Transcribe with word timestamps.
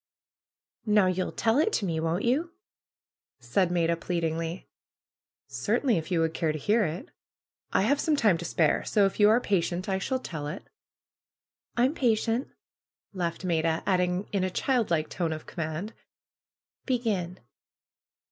^^Now 0.87 1.15
you'll 1.15 1.31
tell 1.31 1.59
it 1.59 1.71
to 1.73 1.85
me, 1.85 1.99
won't 1.99 2.25
you?" 2.25 2.53
said 3.39 3.69
Maida, 3.69 3.95
pleadingly. 3.95 4.67
Certainly, 5.47 5.99
if 5.99 6.09
you 6.09 6.21
would 6.21 6.33
care 6.33 6.51
to 6.51 6.57
hear 6.57 6.83
it. 6.85 7.11
I 7.71 7.83
have 7.83 7.99
some 7.99 8.15
time 8.15 8.39
to 8.39 8.43
spare, 8.45 8.83
so 8.83 9.05
if 9.05 9.19
you 9.19 9.29
are 9.29 9.39
patient 9.39 9.87
I 9.87 9.99
shall 9.99 10.17
tell 10.17 10.47
it." 10.47 10.67
^M'm 11.77 11.93
patient!" 11.93 12.47
laughed 13.13 13.45
Maida; 13.45 13.83
adding 13.85 14.27
in 14.31 14.43
a 14.43 14.49
child 14.49 14.89
like 14.89 15.07
tone 15.07 15.31
of 15.33 15.45
command, 15.45 15.93
^^Begin!" 16.87 17.37